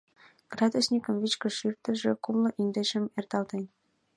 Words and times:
Градусникым 0.53 1.15
вичкыж 1.21 1.53
шӱртыжӧ 1.59 2.11
кумло 2.23 2.49
индешым 2.61 3.05
эрталтен... 3.17 3.63